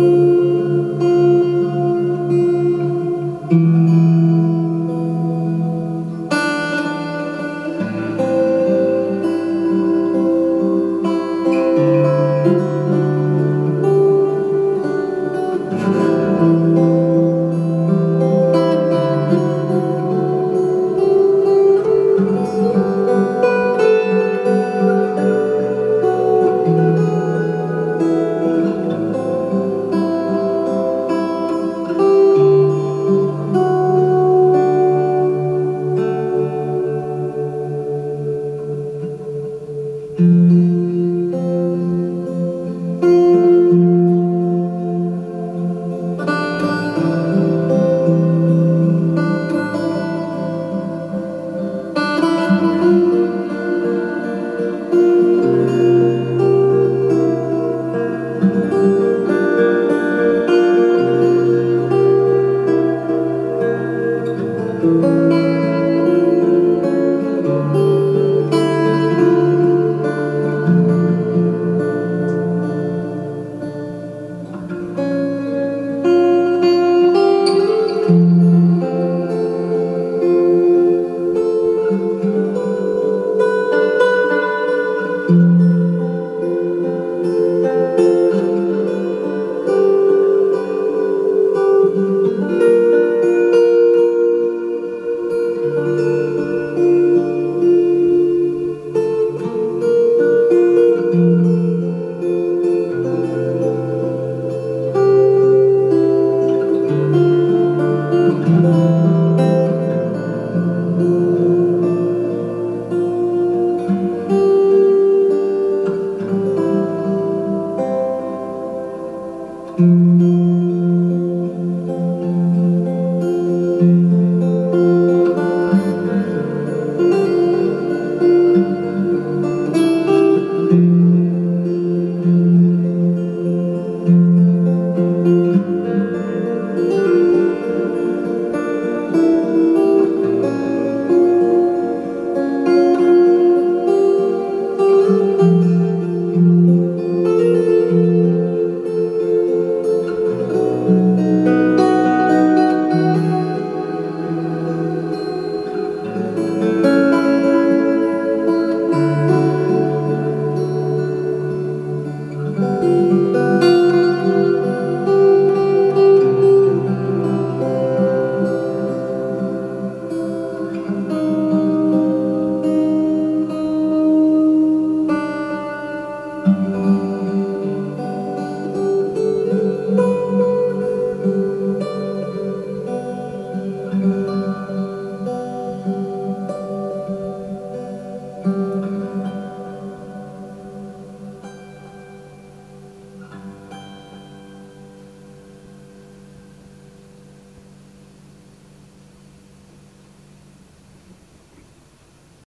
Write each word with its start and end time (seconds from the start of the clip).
Ooh. 0.00 0.29